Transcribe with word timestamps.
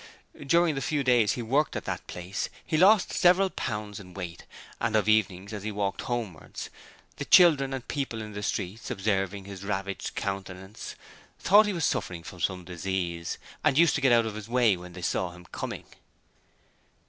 During 0.47 0.73
the 0.73 0.81
few 0.81 1.03
days 1.03 1.33
he 1.33 1.43
worked 1.43 1.75
at 1.75 1.85
that 1.85 2.07
place, 2.07 2.49
he 2.65 2.75
lost 2.75 3.13
several 3.13 3.51
pounds 3.51 3.99
in 3.99 4.15
weight, 4.15 4.45
and 4.79 4.95
of 4.95 5.07
evenings 5.07 5.53
as 5.53 5.61
he 5.61 5.71
walked 5.71 6.01
homewards 6.01 6.71
the 7.17 7.25
children 7.25 7.71
and 7.71 7.87
people 7.87 8.19
in 8.19 8.33
the 8.33 8.41
streets, 8.41 8.89
observing 8.89 9.45
his 9.45 9.63
ravaged 9.63 10.15
countenance, 10.15 10.95
thought 11.37 11.67
he 11.67 11.73
was 11.73 11.85
suffering 11.85 12.23
from 12.23 12.39
some 12.39 12.65
disease 12.65 13.37
and 13.63 13.77
used 13.77 13.93
to 13.93 14.01
get 14.01 14.11
out 14.11 14.25
of 14.25 14.33
his 14.33 14.49
way 14.49 14.75
when 14.75 14.93
they 14.93 15.03
saw 15.03 15.29
him 15.33 15.45
coming. 15.51 15.83